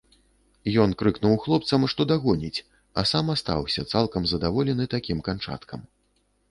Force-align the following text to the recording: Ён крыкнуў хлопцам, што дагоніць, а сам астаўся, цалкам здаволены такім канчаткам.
Ён 0.83 0.95
крыкнуў 1.01 1.35
хлопцам, 1.43 1.85
што 1.93 2.01
дагоніць, 2.13 2.63
а 3.01 3.05
сам 3.13 3.25
астаўся, 3.35 3.81
цалкам 3.93 4.23
здаволены 4.35 4.93
такім 4.97 5.17
канчаткам. 5.31 5.91